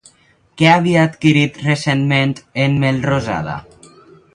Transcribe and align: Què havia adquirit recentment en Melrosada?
Què 0.61 0.69
havia 0.75 1.03
adquirit 1.09 1.61
recentment 1.67 2.35
en 2.67 2.83
Melrosada? 2.87 3.61